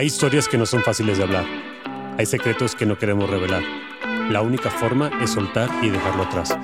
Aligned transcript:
Hay 0.00 0.06
historias 0.06 0.48
que 0.48 0.56
no 0.56 0.64
son 0.64 0.82
fáciles 0.82 1.18
de 1.18 1.24
hablar. 1.24 1.44
Hay 2.16 2.24
secretos 2.24 2.74
que 2.74 2.86
no 2.86 2.96
queremos 2.96 3.28
revelar. 3.28 3.62
La 4.30 4.40
única 4.40 4.70
forma 4.70 5.10
es 5.22 5.32
soltar 5.32 5.68
y 5.84 5.90
dejarlo 5.90 6.22
atrás. 6.22 6.56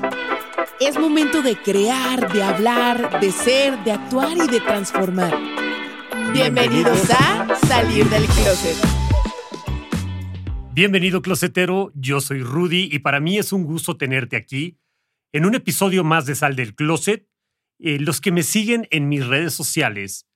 Es 0.80 0.98
momento 0.98 1.42
de 1.42 1.54
crear, 1.54 2.32
de 2.32 2.42
hablar, 2.42 3.20
de 3.20 3.30
ser, 3.30 3.76
de 3.84 3.92
actuar 3.92 4.38
y 4.38 4.50
de 4.50 4.58
transformar. 4.60 5.34
Bienvenidos 6.32 7.10
a 7.10 7.54
Salir 7.66 8.08
del 8.08 8.24
Closet. 8.24 8.76
Bienvenido, 10.72 11.20
closetero. 11.20 11.92
Yo 11.94 12.22
soy 12.22 12.42
Rudy 12.42 12.88
y 12.90 13.00
para 13.00 13.20
mí 13.20 13.36
es 13.36 13.52
un 13.52 13.64
gusto 13.64 13.98
tenerte 13.98 14.36
aquí 14.36 14.78
en 15.34 15.44
un 15.44 15.54
episodio 15.54 16.04
más 16.04 16.24
de 16.24 16.36
Sal 16.36 16.56
del 16.56 16.74
Closet. 16.74 17.28
Eh, 17.80 17.98
los 18.00 18.22
que 18.22 18.32
me 18.32 18.42
siguen 18.42 18.88
en 18.90 19.10
mis 19.10 19.26
redes 19.26 19.52
sociales, 19.52 20.26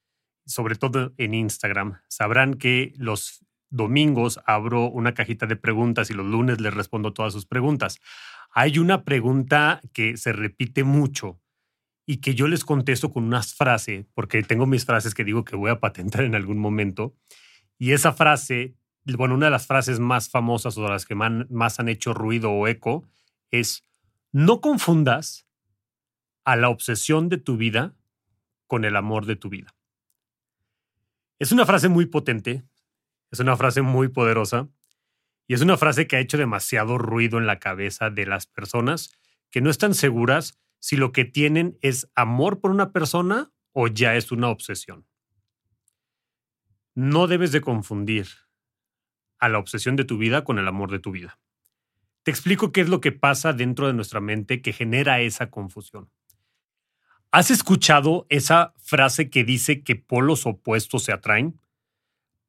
sobre 0.46 0.74
todo 0.74 1.12
en 1.16 1.34
Instagram, 1.34 2.00
sabrán 2.08 2.54
que 2.54 2.92
los 2.96 3.44
domingos 3.68 4.40
abro 4.46 4.90
una 4.90 5.14
cajita 5.14 5.46
de 5.46 5.56
preguntas 5.56 6.10
y 6.10 6.14
los 6.14 6.26
lunes 6.26 6.60
les 6.60 6.74
respondo 6.74 7.12
todas 7.12 7.32
sus 7.32 7.46
preguntas. 7.46 8.00
Hay 8.52 8.78
una 8.78 9.04
pregunta 9.04 9.80
que 9.92 10.16
se 10.16 10.32
repite 10.32 10.82
mucho 10.82 11.40
y 12.04 12.16
que 12.16 12.34
yo 12.34 12.48
les 12.48 12.64
contesto 12.64 13.12
con 13.12 13.24
una 13.24 13.42
frase, 13.42 14.06
porque 14.14 14.42
tengo 14.42 14.66
mis 14.66 14.84
frases 14.84 15.14
que 15.14 15.24
digo 15.24 15.44
que 15.44 15.54
voy 15.54 15.70
a 15.70 15.78
patentar 15.78 16.24
en 16.24 16.34
algún 16.34 16.58
momento. 16.58 17.14
Y 17.78 17.92
esa 17.92 18.12
frase 18.12 18.74
bueno, 19.04 19.34
una 19.34 19.46
de 19.46 19.50
las 19.50 19.66
frases 19.66 19.98
más 19.98 20.28
famosas 20.28 20.76
o 20.76 20.88
las 20.88 21.06
que 21.06 21.14
más 21.14 21.80
han 21.80 21.88
hecho 21.88 22.14
ruido 22.14 22.50
o 22.50 22.68
eco 22.68 23.08
es, 23.50 23.86
no 24.32 24.60
confundas 24.60 25.46
a 26.44 26.56
la 26.56 26.68
obsesión 26.68 27.28
de 27.28 27.38
tu 27.38 27.56
vida 27.56 27.94
con 28.66 28.84
el 28.84 28.96
amor 28.96 29.26
de 29.26 29.36
tu 29.36 29.48
vida. 29.48 29.74
Es 31.40 31.52
una 31.52 31.64
frase 31.64 31.88
muy 31.88 32.04
potente, 32.04 32.64
es 33.30 33.40
una 33.40 33.56
frase 33.56 33.80
muy 33.80 34.08
poderosa 34.08 34.68
y 35.46 35.54
es 35.54 35.62
una 35.62 35.78
frase 35.78 36.06
que 36.06 36.16
ha 36.16 36.20
hecho 36.20 36.36
demasiado 36.36 36.98
ruido 36.98 37.38
en 37.38 37.46
la 37.46 37.58
cabeza 37.58 38.10
de 38.10 38.26
las 38.26 38.46
personas 38.46 39.18
que 39.50 39.62
no 39.62 39.70
están 39.70 39.94
seguras 39.94 40.60
si 40.80 40.96
lo 40.96 41.12
que 41.12 41.24
tienen 41.24 41.78
es 41.80 42.10
amor 42.14 42.60
por 42.60 42.70
una 42.70 42.92
persona 42.92 43.50
o 43.72 43.88
ya 43.88 44.16
es 44.16 44.32
una 44.32 44.50
obsesión. 44.50 45.06
No 46.94 47.26
debes 47.26 47.52
de 47.52 47.62
confundir 47.62 48.28
a 49.38 49.48
la 49.48 49.58
obsesión 49.58 49.96
de 49.96 50.04
tu 50.04 50.18
vida 50.18 50.44
con 50.44 50.58
el 50.58 50.68
amor 50.68 50.90
de 50.90 50.98
tu 50.98 51.10
vida. 51.10 51.40
Te 52.22 52.30
explico 52.30 52.70
qué 52.70 52.82
es 52.82 52.90
lo 52.90 53.00
que 53.00 53.12
pasa 53.12 53.54
dentro 53.54 53.86
de 53.86 53.94
nuestra 53.94 54.20
mente 54.20 54.60
que 54.60 54.74
genera 54.74 55.22
esa 55.22 55.50
confusión. 55.50 56.10
¿Has 57.32 57.52
escuchado 57.52 58.26
esa 58.28 58.74
frase 58.78 59.30
que 59.30 59.44
dice 59.44 59.84
que 59.84 59.94
polos 59.94 60.46
opuestos 60.46 61.04
se 61.04 61.12
atraen? 61.12 61.60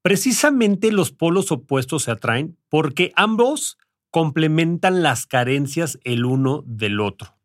Precisamente 0.01 0.91
los 0.91 1.11
polos 1.11 1.51
opuestos 1.51 2.03
se 2.03 2.11
atraen 2.11 2.57
porque 2.67 3.13
ambos 3.15 3.77
complementan 4.09 5.03
las 5.03 5.27
carencias 5.27 5.99
el 6.03 6.25
uno 6.25 6.63
del 6.65 6.99
otro. 6.99 7.37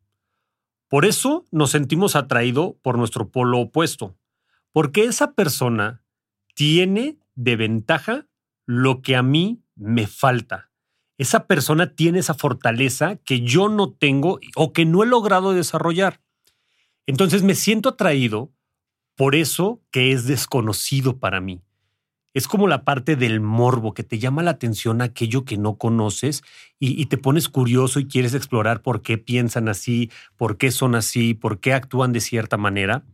Por 0.88 1.04
eso 1.04 1.44
nos 1.50 1.72
sentimos 1.72 2.16
atraídos 2.16 2.76
por 2.80 2.96
nuestro 2.96 3.28
polo 3.28 3.58
opuesto, 3.58 4.16
porque 4.72 5.04
esa 5.04 5.34
persona 5.34 6.02
tiene 6.54 7.18
de 7.34 7.56
ventaja 7.56 8.26
lo 8.64 9.02
que 9.02 9.14
a 9.14 9.22
mí 9.22 9.62
me 9.74 10.06
falta. 10.06 10.70
Esa 11.18 11.46
persona 11.46 11.94
tiene 11.94 12.20
esa 12.20 12.34
fortaleza 12.34 13.16
que 13.16 13.42
yo 13.42 13.68
no 13.68 13.92
tengo 13.92 14.38
o 14.54 14.72
que 14.72 14.86
no 14.86 15.02
he 15.02 15.06
logrado 15.06 15.52
desarrollar. 15.52 16.20
Entonces 17.06 17.42
me 17.42 17.54
siento 17.54 17.90
atraído 17.90 18.52
por 19.14 19.34
eso 19.34 19.80
que 19.90 20.12
es 20.12 20.26
desconocido 20.26 21.18
para 21.18 21.40
mí. 21.40 21.62
Es 22.34 22.48
como 22.48 22.68
la 22.68 22.84
parte 22.84 23.16
del 23.16 23.40
morbo 23.40 23.94
que 23.94 24.02
te 24.02 24.18
llama 24.18 24.42
la 24.42 24.50
atención 24.50 25.00
aquello 25.00 25.46
que 25.46 25.56
no 25.56 25.78
conoces 25.78 26.42
y, 26.78 27.06
te 27.06 27.16
pones 27.16 27.48
curioso 27.48 27.98
y 27.98 28.06
quieres 28.06 28.34
explorar 28.34 28.82
por 28.82 29.00
qué 29.00 29.16
piensan 29.16 29.68
así, 29.68 30.10
por 30.36 30.58
qué 30.58 30.70
son 30.70 30.94
así, 30.94 31.32
por 31.32 31.60
qué 31.60 31.72
actúan 31.72 32.12
de 32.12 32.20
cierta 32.20 32.58
manera. 32.58 33.04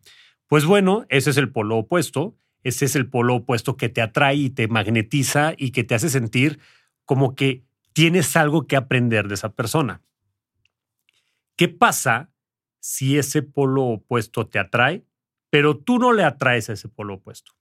Pues 0.49 0.65
bueno, 0.65 1.07
ese 1.09 1.31
es 1.31 1.37
el 1.37 1.53
polo 1.53 1.77
opuesto 1.77 2.35
ese 2.65 2.85
es 2.85 2.97
el 2.97 3.09
polo 3.09 3.37
opuesto 3.37 3.77
que 3.77 3.89
te 3.89 4.03
atrae 4.03 4.37
y 4.37 4.51
te 4.51 4.69
magnetiza 4.69 5.55
y 5.57 5.71
que 5.71 5.85
te 5.85 5.95
hace 5.95 6.09
sentir 6.09 6.61
como 7.05 7.35
que 7.35 7.65
tienes 7.93 8.37
algo 8.37 8.67
que 8.67 8.77
aprender 8.77 9.29
de 9.29 9.35
esa 9.35 9.53
persona. 9.53 10.01
¿Qué 11.57 11.69
pasa 11.69 12.31
si 12.83 13.17
ese 13.17 13.43
polo 13.43 13.85
opuesto 13.85 14.49
te 14.49 14.59
atrae, 14.59 15.07
pero 15.51 15.79
tú 15.79 16.01
no 16.01 16.13
le 16.13 16.25
atraes 16.25 16.69
a 16.69 16.73
ese 16.73 16.89
polo 16.89 17.15
opuesto? 17.15 17.53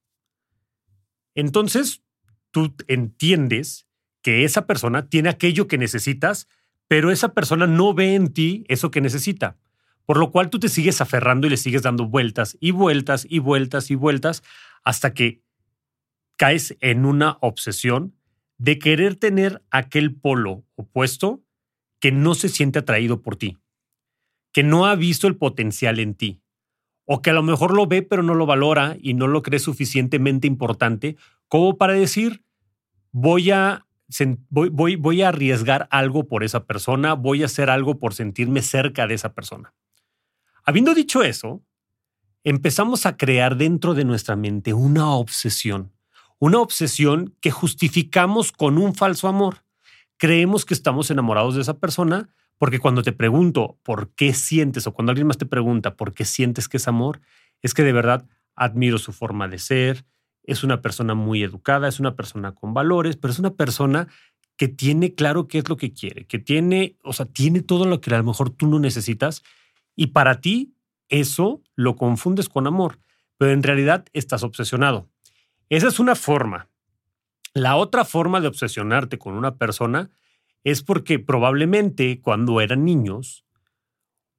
Entonces, 1.36 2.04
tú 2.50 2.76
entiendes 2.88 3.88
que 4.24 4.44
esa 4.44 4.66
persona 4.66 5.10
tiene 5.10 5.30
aquello 5.30 5.68
que 5.68 5.78
necesitas, 5.78 6.48
pero 6.88 7.12
esa 7.12 7.34
persona 7.34 7.68
no 7.68 7.94
ve 7.94 8.16
en 8.16 8.34
ti 8.34 8.66
eso 8.68 8.90
que 8.90 9.00
necesita. 9.00 9.58
Por 10.06 10.18
lo 10.18 10.32
cual 10.32 10.50
tú 10.50 10.60
te 10.60 10.70
sigues 10.70 11.02
aferrando 11.02 11.46
y 11.46 11.52
le 11.52 11.58
sigues 11.58 11.84
dando 11.84 12.08
vueltas 12.08 12.58
y 12.60 12.72
vueltas 12.72 13.28
y 13.30 13.40
vueltas 13.40 13.92
y 13.92 13.96
vueltas 13.96 14.44
hasta 14.84 15.14
que 15.14 15.44
caes 16.36 16.76
en 16.82 17.06
una 17.06 17.38
obsesión 17.42 18.16
de 18.58 18.80
querer 18.80 19.16
tener 19.16 19.64
aquel 19.70 20.16
polo 20.16 20.66
opuesto 20.76 21.44
que 22.00 22.12
no 22.12 22.34
se 22.34 22.50
siente 22.50 22.80
atraído 22.80 23.22
por 23.22 23.36
ti, 23.36 23.60
que 24.52 24.64
no 24.64 24.86
ha 24.86 24.96
visto 24.96 25.28
el 25.28 25.38
potencial 25.38 26.00
en 26.00 26.16
ti, 26.16 26.42
o 27.06 27.22
que 27.22 27.30
a 27.30 27.34
lo 27.34 27.44
mejor 27.44 27.74
lo 27.74 27.88
ve 27.88 28.02
pero 28.02 28.24
no 28.24 28.34
lo 28.34 28.46
valora 28.46 28.98
y 29.00 29.14
no 29.14 29.28
lo 29.28 29.42
cree 29.42 29.60
suficientemente 29.60 30.48
importante 30.48 31.18
como 31.52 31.78
para 31.78 31.92
decir, 31.92 32.46
voy 33.12 33.52
a, 33.52 33.86
voy, 34.48 34.70
voy, 34.70 34.96
voy 34.96 35.22
a 35.22 35.28
arriesgar 35.28 35.86
algo 35.92 36.30
por 36.30 36.46
esa 36.46 36.64
persona, 36.64 37.14
voy 37.14 37.44
a 37.44 37.48
hacer 37.48 37.70
algo 37.70 38.00
por 38.00 38.14
sentirme 38.14 38.62
cerca 38.62 39.06
de 39.06 39.16
esa 39.16 39.34
persona. 39.34 39.74
Habiendo 40.64 40.94
dicho 40.94 41.24
eso, 41.24 41.62
empezamos 42.46 43.06
a 43.06 43.18
crear 43.18 43.58
dentro 43.58 43.94
de 43.94 44.06
nuestra 44.06 44.38
mente 44.38 44.74
una 44.74 45.10
obsesión, 45.14 45.92
una 46.40 46.60
obsesión 46.60 47.36
que 47.42 47.52
justificamos 47.52 48.54
con 48.54 48.78
un 48.78 48.96
falso 48.96 49.28
amor. 49.28 49.66
Creemos 50.16 50.64
que 50.64 50.74
estamos 50.74 51.12
enamorados 51.12 51.56
de 51.56 51.64
esa 51.64 51.80
persona 51.80 52.30
porque 52.62 52.78
cuando 52.78 53.02
te 53.02 53.12
pregunto 53.12 53.80
por 53.82 54.14
qué 54.14 54.36
sientes 54.36 54.86
o 54.86 54.94
cuando 54.94 55.10
alguien 55.10 55.26
más 55.26 55.40
te 55.40 55.48
pregunta 55.48 55.96
por 55.96 56.14
qué 56.14 56.26
sientes 56.26 56.70
que 56.70 56.78
es 56.78 56.88
amor, 56.88 57.20
es 57.64 57.74
que 57.74 57.82
de 57.82 57.92
verdad 57.92 58.28
admiro 58.56 59.00
su 59.00 59.14
forma 59.14 59.48
de 59.48 59.58
ser, 59.58 60.06
es 60.44 60.64
una 60.64 60.80
persona 60.80 61.16
muy 61.16 61.42
educada, 61.42 61.88
es 61.88 62.00
una 62.00 62.16
persona 62.16 62.54
con 62.54 62.76
valores, 62.76 63.18
pero 63.18 63.32
es 63.32 63.40
una 63.40 63.56
persona 63.56 64.10
que 64.58 64.68
tiene 64.68 65.16
claro 65.16 65.48
qué 65.48 65.58
es 65.58 65.70
lo 65.70 65.76
que 65.76 65.92
quiere, 65.92 66.28
que 66.28 66.38
tiene, 66.38 66.98
o 67.04 67.14
sea, 67.14 67.26
tiene 67.26 67.62
todo 67.64 67.86
lo 67.86 68.00
que 68.00 68.14
a 68.14 68.20
lo 68.20 68.26
mejor 68.26 68.52
tú 68.52 68.68
no 68.68 68.78
necesitas 68.78 69.42
y 69.96 70.08
para 70.08 70.40
ti 70.40 70.76
eso 71.10 71.64
lo 71.76 71.96
confundes 71.96 72.48
con 72.48 72.68
amor, 72.68 73.00
pero 73.40 73.54
en 73.54 73.64
realidad 73.64 74.06
estás 74.14 74.44
obsesionado. 74.44 75.10
Esa 75.70 75.88
es 75.88 76.00
una 76.00 76.14
forma. 76.14 76.70
La 77.56 77.76
otra 77.76 78.06
forma 78.06 78.40
de 78.40 78.50
obsesionarte 78.50 79.18
con 79.18 79.34
una 79.34 79.56
persona 79.56 80.12
es 80.64 80.84
porque 80.84 81.20
probablemente 81.20 82.22
cuando 82.22 82.62
eran 82.62 82.86
niños, 82.86 83.46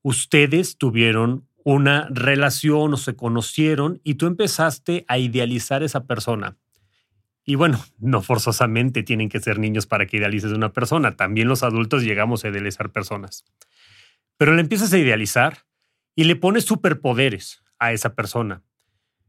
ustedes 0.02 0.76
tuvieron 0.78 1.48
una 1.64 2.08
relación 2.10 2.94
o 2.94 2.96
se 2.96 3.14
conocieron 3.14 4.00
y 4.04 4.14
tú 4.14 4.26
empezaste 4.26 5.04
a 5.08 5.18
idealizar 5.18 5.82
a 5.82 5.86
esa 5.86 6.06
persona. 6.06 6.56
Y 7.44 7.56
bueno, 7.56 7.84
no 7.98 8.22
forzosamente 8.22 9.02
tienen 9.02 9.28
que 9.28 9.40
ser 9.40 9.58
niños 9.58 9.86
para 9.86 10.06
que 10.06 10.16
idealices 10.16 10.52
una 10.52 10.72
persona, 10.72 11.16
también 11.16 11.48
los 11.48 11.62
adultos 11.62 12.04
llegamos 12.04 12.44
a 12.44 12.48
idealizar 12.48 12.90
personas. 12.90 13.44
Pero 14.36 14.54
le 14.54 14.60
empiezas 14.60 14.92
a 14.92 14.98
idealizar 14.98 15.66
y 16.14 16.24
le 16.24 16.36
pones 16.36 16.64
superpoderes 16.64 17.62
a 17.78 17.92
esa 17.92 18.14
persona. 18.14 18.62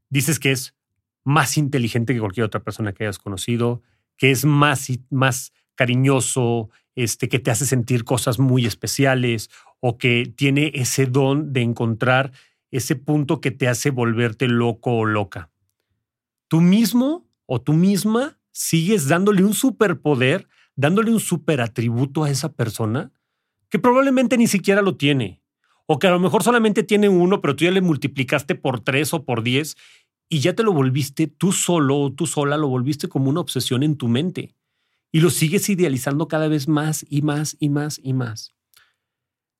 Dices 0.10 0.40
que 0.40 0.52
es 0.52 0.76
más 1.24 1.58
inteligente 1.58 2.14
que 2.14 2.20
cualquier 2.20 2.46
otra 2.46 2.64
persona 2.64 2.94
que 2.94 3.04
hayas 3.04 3.18
conocido, 3.18 3.82
que 4.18 4.32
es 4.32 4.46
más, 4.46 4.92
más 5.10 5.54
cariñoso, 5.76 6.70
este, 6.96 7.30
que 7.30 7.40
te 7.40 7.52
hace 7.52 7.66
sentir 7.66 8.04
cosas 8.04 8.40
muy 8.40 8.66
especiales 8.66 9.50
o 9.80 9.98
que 9.98 10.32
tiene 10.36 10.72
ese 10.76 11.06
don 11.06 11.54
de 11.54 11.62
encontrar 11.62 12.32
ese 12.72 12.96
punto 12.96 13.42
que 13.42 13.52
te 13.52 13.68
hace 13.68 13.92
volverte 13.92 14.48
loco 14.48 14.98
o 14.98 15.06
loca. 15.06 15.52
tú 16.48 16.62
mismo 16.62 17.28
o 17.46 17.62
tú 17.62 17.74
misma 17.74 18.38
sigues 18.52 19.08
dándole 19.08 19.44
un 19.44 19.54
superpoder, 19.54 20.48
dándole 20.76 21.12
un 21.12 21.20
superatributo 21.20 22.24
a 22.24 22.30
esa 22.30 22.54
persona 22.54 23.12
que 23.70 23.80
probablemente 23.80 24.38
ni 24.38 24.48
siquiera 24.48 24.82
lo 24.82 24.96
tiene. 24.96 25.42
O 25.86 26.00
que 26.00 26.08
a 26.08 26.12
lo 26.12 26.20
mejor 26.20 26.44
solamente 26.44 26.84
tiene 26.84 27.10
uno, 27.10 27.42
pero 27.42 27.56
tú 27.56 27.66
ya 27.66 27.72
le 27.72 27.82
multiplicaste 27.82 28.56
por 28.56 28.80
tres 28.80 29.14
o 29.14 29.26
por 29.26 29.44
diez 29.44 29.76
y 30.30 30.40
ya 30.40 30.54
te 30.54 30.64
lo 30.64 30.74
volviste 30.74 31.28
tú 31.28 31.52
solo 31.52 32.00
o 32.00 32.14
tú 32.14 32.26
sola, 32.26 32.56
lo 32.56 32.68
volviste 32.68 33.08
como 33.10 33.30
una 33.30 33.42
obsesión 33.42 33.84
en 33.84 33.98
tu 33.98 34.08
mente. 34.08 34.56
Y 35.16 35.22
lo 35.22 35.30
sigues 35.30 35.70
idealizando 35.70 36.28
cada 36.28 36.48
vez 36.48 36.68
más 36.68 37.06
y 37.08 37.22
más 37.22 37.56
y 37.60 37.70
más 37.70 38.02
y 38.02 38.14
más. 38.14 38.56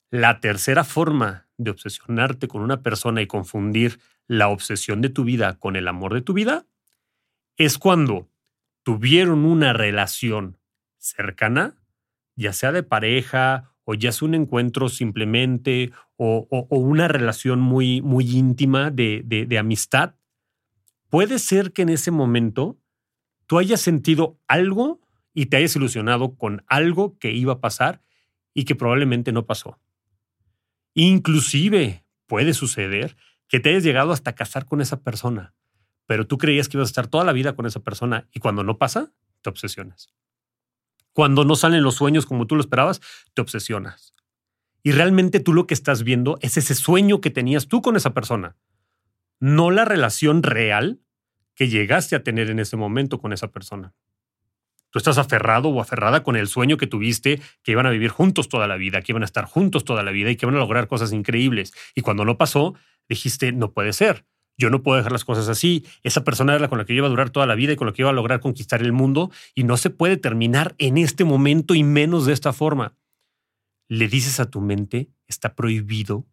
La 0.10 0.40
tercera 0.40 0.84
forma 0.84 1.48
de 1.58 1.70
obsesionarte 1.70 2.48
con 2.48 2.64
una 2.64 2.82
persona 2.82 3.22
y 3.22 3.28
confundir 3.28 4.00
la 4.26 4.48
obsesión 4.48 5.02
de 5.02 5.10
tu 5.10 5.24
vida 5.24 5.60
con 5.60 5.76
el 5.76 5.88
amor 5.88 6.16
de 6.16 6.22
tu 6.24 6.34
vida 6.34 6.66
es 7.56 7.78
cuando 7.78 8.32
tuvieron 8.82 9.46
una 9.46 9.74
relación 9.74 10.58
cercana, 10.98 11.78
ya 12.36 12.52
sea 12.52 12.72
de 12.72 12.82
pareja 12.82 13.76
o 13.84 13.94
ya 13.94 14.12
sea 14.12 14.28
un 14.28 14.34
encuentro 14.34 14.90
simplemente 14.90 15.92
o, 16.16 16.48
una 16.72 17.08
relación 17.08 17.62
muy, 17.62 18.02
muy 18.02 18.26
íntima 18.26 18.90
de, 18.90 19.22
de 19.24 19.58
amistad, 19.60 20.16
puede 21.10 21.38
ser 21.38 21.74
que 21.74 21.84
en 21.84 21.90
ese 21.90 22.10
momento 22.10 22.80
tú 23.46 23.60
hayas 23.60 23.82
sentido 23.82 24.40
algo 24.48 25.03
y 25.34 25.48
te 25.48 25.58
hayas 25.58 25.76
ilusionado 25.76 26.36
con 26.36 26.64
algo 26.68 27.18
que 27.20 27.32
iba 27.32 27.54
a 27.54 27.60
pasar 27.62 28.02
y 28.54 28.66
que 28.66 28.76
probablemente 28.76 29.32
no 29.32 29.46
pasó. 29.46 29.80
Inclusive 30.94 32.06
puede 32.28 32.54
suceder 32.54 33.18
que 33.48 33.60
te 33.60 33.70
hayas 33.70 33.84
llegado 33.84 34.12
hasta 34.12 34.36
casar 34.36 34.66
con 34.66 34.82
esa 34.82 35.02
persona, 35.02 35.54
pero 36.06 36.28
tú 36.28 36.38
creías 36.38 36.70
que 36.70 36.78
ibas 36.78 36.90
a 36.90 36.92
estar 36.92 37.08
toda 37.08 37.24
la 37.24 37.34
vida 37.34 37.56
con 37.56 37.66
esa 37.66 37.82
persona 37.82 38.28
y 38.32 38.40
cuando 38.40 38.64
no 38.64 38.78
pasa, 38.78 39.12
te 39.42 39.50
obsesionas. 39.50 40.14
Cuando 41.14 41.46
no 41.46 41.56
salen 41.56 41.84
los 41.84 41.96
sueños 41.96 42.26
como 42.26 42.48
tú 42.48 42.56
lo 42.56 42.62
esperabas, 42.62 43.02
te 43.34 43.42
obsesionas. 43.42 44.14
Y 44.82 44.92
realmente 44.92 45.40
tú 45.40 45.54
lo 45.54 45.68
que 45.68 45.74
estás 45.74 46.04
viendo 46.04 46.38
es 46.42 46.58
ese 46.58 46.76
sueño 46.76 47.22
que 47.22 47.30
tenías 47.30 47.68
tú 47.68 47.82
con 47.82 47.96
esa 47.96 48.14
persona, 48.14 48.58
no 49.40 49.72
la 49.72 49.86
relación 49.86 50.44
real 50.44 51.00
que 51.56 51.70
llegaste 51.70 52.16
a 52.16 52.24
tener 52.24 52.50
en 52.50 52.60
ese 52.60 52.78
momento 52.78 53.20
con 53.20 53.34
esa 53.34 53.52
persona. 53.52 53.94
Tú 54.94 55.00
estás 55.00 55.18
aferrado 55.18 55.70
o 55.70 55.82
aferrada 55.82 56.22
con 56.22 56.36
el 56.36 56.48
sueño 56.48 56.78
que 56.78 56.86
tuviste 56.86 57.42
que 57.64 57.72
iban 57.72 57.88
a 57.88 57.90
vivir 57.90 58.12
juntos 58.12 58.48
toda 58.48 58.68
la 58.68 58.78
vida, 58.78 59.02
que 59.02 59.12
iban 59.12 59.24
a 59.24 59.26
estar 59.26 59.46
juntos 59.46 59.86
toda 59.86 60.04
la 60.04 60.12
vida 60.12 60.30
y 60.30 60.36
que 60.36 60.46
iban 60.46 60.56
a 60.56 60.60
lograr 60.60 60.88
cosas 60.88 61.12
increíbles. 61.14 61.74
Y 61.96 62.02
cuando 62.02 62.26
no 62.26 62.38
pasó, 62.38 62.76
dijiste, 63.10 63.52
no 63.54 63.72
puede 63.72 63.92
ser. 63.92 64.28
Yo 64.56 64.70
no 64.70 64.84
puedo 64.84 64.98
dejar 64.98 65.12
las 65.12 65.26
cosas 65.26 65.50
así. 65.50 65.84
Esa 66.04 66.24
persona 66.24 66.54
era 66.54 66.68
con 66.68 66.78
la 66.78 66.86
que 66.86 66.94
yo 66.94 67.00
iba 67.00 67.08
a 67.08 67.10
durar 67.10 67.32
toda 67.32 67.48
la 67.48 67.56
vida 67.56 67.74
y 67.74 67.76
con 67.76 67.88
la 67.88 67.94
que 67.94 68.04
iba 68.04 68.12
a 68.12 68.14
lograr 68.14 68.40
conquistar 68.40 68.84
el 68.84 68.92
mundo 68.92 69.32
y 69.56 69.64
no 69.64 69.78
se 69.78 69.90
puede 69.90 70.16
terminar 70.16 70.76
en 70.78 71.00
este 71.00 71.24
momento 71.24 71.74
y 71.74 71.84
menos 71.84 72.28
de 72.28 72.34
esta 72.34 72.54
forma. 72.54 72.96
Le 73.90 74.08
dices 74.08 74.40
a 74.40 74.52
tu 74.52 74.62
mente, 74.62 75.10
está 75.28 75.56
prohibido 75.56 76.28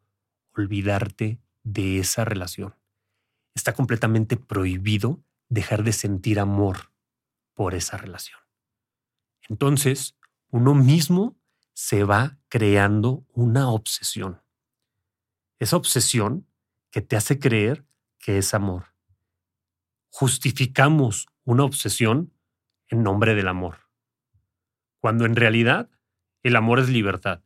olvidarte 0.55 1.41
de 1.63 1.99
esa 1.99 2.27
relación. 2.27 2.75
Está 3.55 3.73
completamente 3.73 4.37
prohibido 4.37 5.25
dejar 5.49 5.83
de 5.83 5.95
sentir 5.95 6.41
amor 6.41 6.93
por 7.55 7.75
esa 7.75 7.97
relación. 7.97 8.39
Entonces, 9.51 10.17
uno 10.51 10.75
mismo 10.75 11.37
se 11.75 12.05
va 12.05 12.39
creando 12.49 13.27
una 13.35 13.69
obsesión. 13.69 14.41
Esa 15.59 15.77
obsesión 15.77 16.47
que 16.91 17.03
te 17.03 17.17
hace 17.17 17.39
creer 17.41 17.85
que 18.19 18.39
es 18.39 18.55
amor. 18.55 18.95
Justificamos 20.09 21.27
una 21.45 21.65
obsesión 21.65 22.33
en 22.89 23.03
nombre 23.03 23.35
del 23.35 23.49
amor. 23.49 23.89
Cuando 25.01 25.25
en 25.25 25.35
realidad 25.35 25.91
el 26.43 26.55
amor 26.55 26.79
es 26.79 26.89
libertad. 26.89 27.43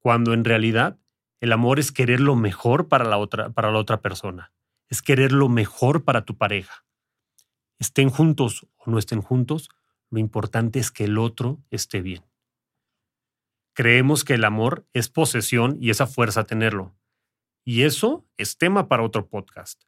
Cuando 0.00 0.32
en 0.32 0.44
realidad 0.44 0.98
el 1.40 1.52
amor 1.52 1.78
es 1.78 1.92
querer 1.92 2.20
lo 2.20 2.34
mejor 2.34 2.88
para 2.88 3.04
la 3.04 3.18
otra, 3.18 3.50
para 3.50 3.70
la 3.70 3.78
otra 3.78 4.00
persona. 4.00 4.52
Es 4.88 5.02
querer 5.02 5.30
lo 5.30 5.48
mejor 5.48 6.02
para 6.04 6.24
tu 6.24 6.36
pareja. 6.36 6.84
Estén 7.78 8.10
juntos 8.10 8.66
o 8.76 8.90
no 8.90 8.98
estén 8.98 9.22
juntos, 9.22 9.68
lo 10.12 10.18
importante 10.18 10.78
es 10.78 10.90
que 10.90 11.04
el 11.04 11.16
otro 11.16 11.58
esté 11.70 12.02
bien. 12.02 12.22
Creemos 13.72 14.24
que 14.24 14.34
el 14.34 14.44
amor 14.44 14.86
es 14.92 15.08
posesión 15.08 15.78
y 15.80 15.88
esa 15.88 16.06
fuerza 16.06 16.44
tenerlo. 16.44 16.94
Y 17.64 17.82
eso 17.82 18.26
es 18.36 18.58
tema 18.58 18.88
para 18.88 19.04
otro 19.04 19.26
podcast. 19.30 19.84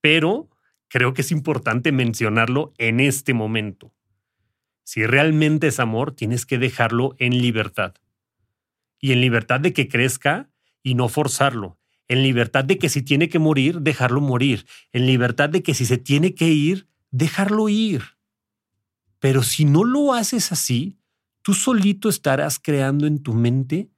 Pero 0.00 0.50
creo 0.88 1.14
que 1.14 1.20
es 1.20 1.30
importante 1.30 1.92
mencionarlo 1.92 2.74
en 2.78 2.98
este 2.98 3.32
momento. 3.32 3.94
Si 4.82 5.06
realmente 5.06 5.68
es 5.68 5.78
amor, 5.78 6.16
tienes 6.16 6.46
que 6.46 6.58
dejarlo 6.58 7.14
en 7.18 7.40
libertad. 7.40 7.94
Y 8.98 9.12
en 9.12 9.20
libertad 9.20 9.60
de 9.60 9.72
que 9.72 9.86
crezca 9.86 10.50
y 10.82 10.96
no 10.96 11.08
forzarlo. 11.08 11.78
En 12.08 12.24
libertad 12.24 12.64
de 12.64 12.76
que 12.76 12.88
si 12.88 13.02
tiene 13.02 13.28
que 13.28 13.38
morir, 13.38 13.82
dejarlo 13.82 14.20
morir. 14.20 14.66
En 14.90 15.06
libertad 15.06 15.48
de 15.48 15.62
que 15.62 15.74
si 15.74 15.86
se 15.86 15.96
tiene 15.96 16.34
que 16.34 16.48
ir, 16.48 16.88
dejarlo 17.12 17.68
ir. 17.68 18.19
Pero 19.20 19.42
si 19.42 19.64
no 19.64 19.84
lo 19.84 20.14
haces 20.14 20.50
así, 20.50 20.98
tú 21.42 21.54
solito 21.54 22.08
estarás 22.08 22.58
creando 22.58 23.06
en 23.06 23.22
tu 23.22 23.34
mente 23.34 23.90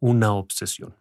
una 0.00 0.32
obsesión. 0.32 0.96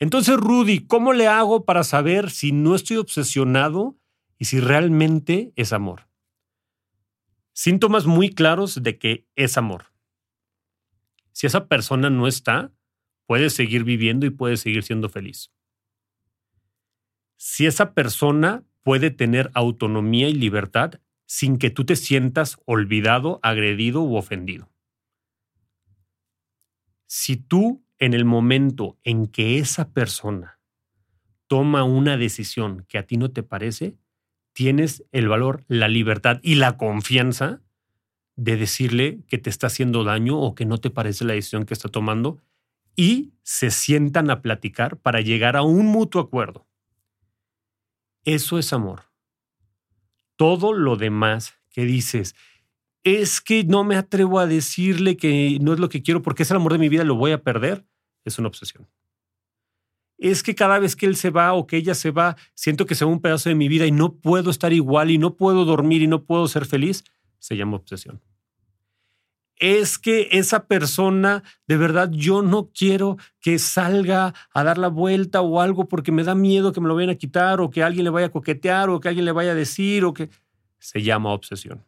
Entonces, 0.00 0.36
Rudy, 0.36 0.80
¿cómo 0.86 1.12
le 1.12 1.28
hago 1.28 1.64
para 1.64 1.84
saber 1.84 2.30
si 2.30 2.52
no 2.52 2.74
estoy 2.74 2.98
obsesionado 2.98 3.96
y 4.38 4.46
si 4.46 4.60
realmente 4.60 5.52
es 5.56 5.72
amor? 5.72 6.08
Síntomas 7.52 8.04
muy 8.04 8.30
claros 8.30 8.82
de 8.82 8.98
que 8.98 9.26
es 9.36 9.56
amor. 9.56 9.86
Si 11.32 11.46
esa 11.46 11.68
persona 11.68 12.10
no 12.10 12.26
está, 12.26 12.72
puedes 13.26 13.54
seguir 13.54 13.84
viviendo 13.84 14.26
y 14.26 14.30
puedes 14.30 14.60
seguir 14.60 14.82
siendo 14.82 15.08
feliz. 15.08 15.52
Si 17.36 17.66
esa 17.66 17.94
persona 17.94 18.64
puede 18.82 19.10
tener 19.10 19.50
autonomía 19.54 20.28
y 20.28 20.34
libertad 20.34 21.00
sin 21.26 21.58
que 21.58 21.70
tú 21.70 21.84
te 21.84 21.96
sientas 21.96 22.58
olvidado, 22.66 23.40
agredido 23.42 24.02
u 24.02 24.16
ofendido. 24.16 24.70
Si 27.06 27.36
tú 27.36 27.84
en 27.98 28.12
el 28.14 28.24
momento 28.24 28.98
en 29.04 29.26
que 29.26 29.58
esa 29.58 29.92
persona 29.92 30.60
toma 31.46 31.84
una 31.84 32.16
decisión 32.16 32.84
que 32.88 32.98
a 32.98 33.06
ti 33.06 33.16
no 33.16 33.30
te 33.30 33.42
parece, 33.42 33.96
tienes 34.52 35.04
el 35.12 35.28
valor, 35.28 35.64
la 35.68 35.88
libertad 35.88 36.40
y 36.42 36.56
la 36.56 36.76
confianza 36.76 37.62
de 38.36 38.56
decirle 38.56 39.20
que 39.28 39.38
te 39.38 39.48
está 39.48 39.68
haciendo 39.68 40.02
daño 40.02 40.38
o 40.38 40.54
que 40.54 40.66
no 40.66 40.78
te 40.78 40.90
parece 40.90 41.24
la 41.24 41.34
decisión 41.34 41.64
que 41.64 41.74
está 41.74 41.88
tomando 41.88 42.42
y 42.96 43.34
se 43.42 43.70
sientan 43.70 44.30
a 44.30 44.42
platicar 44.42 44.96
para 44.98 45.20
llegar 45.20 45.56
a 45.56 45.62
un 45.62 45.86
mutuo 45.86 46.20
acuerdo. 46.20 46.66
Eso 48.24 48.58
es 48.58 48.72
amor 48.72 49.13
todo 50.44 50.74
lo 50.74 50.96
demás 50.96 51.54
que 51.70 51.86
dices, 51.86 52.34
es 53.02 53.40
que 53.40 53.64
no 53.64 53.82
me 53.82 53.96
atrevo 53.96 54.38
a 54.38 54.46
decirle 54.46 55.16
que 55.16 55.56
no 55.62 55.72
es 55.72 55.78
lo 55.78 55.88
que 55.88 56.02
quiero 56.02 56.20
porque 56.20 56.42
es 56.42 56.50
el 56.50 56.58
amor 56.58 56.72
de 56.72 56.78
mi 56.78 56.90
vida, 56.90 57.02
lo 57.02 57.14
voy 57.14 57.32
a 57.32 57.42
perder, 57.42 57.86
es 58.26 58.38
una 58.38 58.48
obsesión. 58.48 58.86
Es 60.18 60.42
que 60.42 60.54
cada 60.54 60.78
vez 60.78 60.96
que 60.96 61.06
él 61.06 61.16
se 61.16 61.30
va 61.30 61.54
o 61.54 61.66
que 61.66 61.78
ella 61.78 61.94
se 61.94 62.10
va, 62.10 62.36
siento 62.54 62.84
que 62.84 62.94
se 62.94 63.06
va 63.06 63.10
un 63.10 63.22
pedazo 63.22 63.48
de 63.48 63.54
mi 63.54 63.68
vida 63.68 63.86
y 63.86 63.90
no 63.90 64.16
puedo 64.16 64.50
estar 64.50 64.74
igual 64.74 65.10
y 65.10 65.16
no 65.16 65.34
puedo 65.34 65.64
dormir 65.64 66.02
y 66.02 66.08
no 66.08 66.24
puedo 66.24 66.46
ser 66.46 66.66
feliz, 66.66 67.04
se 67.38 67.56
llama 67.56 67.76
obsesión. 67.76 68.20
Es 69.56 69.98
que 69.98 70.28
esa 70.32 70.66
persona, 70.66 71.42
de 71.68 71.76
verdad, 71.76 72.10
yo 72.10 72.42
no 72.42 72.70
quiero 72.72 73.16
que 73.40 73.58
salga 73.58 74.34
a 74.52 74.64
dar 74.64 74.78
la 74.78 74.88
vuelta 74.88 75.40
o 75.40 75.60
algo 75.60 75.86
porque 75.88 76.10
me 76.12 76.24
da 76.24 76.34
miedo 76.34 76.72
que 76.72 76.80
me 76.80 76.88
lo 76.88 76.94
vayan 76.94 77.10
a 77.10 77.14
quitar 77.14 77.60
o 77.60 77.70
que 77.70 77.82
alguien 77.82 78.04
le 78.04 78.10
vaya 78.10 78.26
a 78.26 78.32
coquetear 78.32 78.90
o 78.90 79.00
que 79.00 79.08
alguien 79.08 79.24
le 79.24 79.32
vaya 79.32 79.52
a 79.52 79.54
decir 79.54 80.04
o 80.04 80.12
que 80.12 80.28
se 80.78 81.02
llama 81.02 81.32
obsesión. 81.32 81.84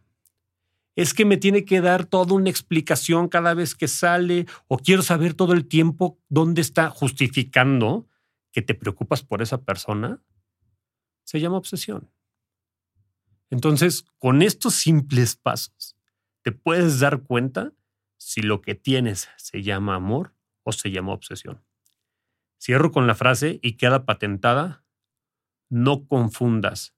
Es 0.95 1.13
que 1.13 1.25
me 1.25 1.37
tiene 1.37 1.65
que 1.65 1.81
dar 1.81 2.07
toda 2.07 2.35
una 2.35 2.49
explicación 2.49 3.29
cada 3.29 3.53
vez 3.53 3.75
que 3.75 3.89
sale 3.89 4.47
o 4.69 4.79
quiero 4.79 5.03
saber 5.03 5.35
todo 5.35 5.53
el 5.53 5.67
tiempo 5.67 6.19
dónde 6.29 6.63
está 6.63 6.89
justificando 6.89 8.09
que 8.53 8.63
te 8.63 8.75
preocupas 8.75 9.23
por 9.23 9.43
esa 9.43 9.63
persona. 9.63 10.23
Se 11.25 11.41
llama 11.41 11.59
obsesión. 11.59 12.11
Entonces, 13.51 14.05
con 14.19 14.41
estos 14.41 14.75
simples 14.75 15.37
pasos, 15.37 15.96
te 16.47 16.53
puedes 16.53 17.01
dar 17.01 17.25
cuenta 17.25 17.73
si 18.19 18.41
lo 18.41 18.63
que 18.63 18.77
tienes 18.77 19.29
se 19.37 19.65
llama 19.65 19.97
amor 19.97 20.33
o 20.63 20.71
se 20.71 20.93
llama 20.93 21.13
obsesión. 21.13 21.65
Cierro 22.57 22.93
con 22.93 23.09
la 23.09 23.17
frase 23.17 23.59
y 23.63 23.73
queda 23.73 24.05
patentada, 24.05 24.85
no 25.69 26.07
confundas 26.07 26.95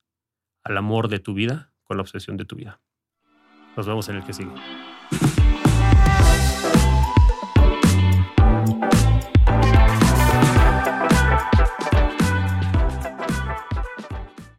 al 0.64 0.76
amor 0.76 1.08
de 1.08 1.20
tu 1.20 1.32
vida 1.32 1.72
con 1.82 1.96
la 1.96 2.02
obsesión 2.02 2.36
de 2.36 2.44
tu 2.44 2.56
vida. 2.56 2.82
Nos 3.74 3.86
vemos 3.86 4.06
en 4.10 4.16
el 4.16 4.24
que 4.26 4.34
sigue. 4.34 4.52